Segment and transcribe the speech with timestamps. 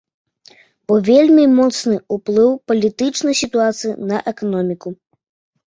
[0.91, 4.89] Бо вельмі моцны ўплыў палітычнай сітуацыі на эканоміку.